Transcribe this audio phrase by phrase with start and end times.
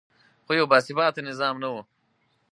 [0.45, 1.75] خو یو باثباته نظام نه و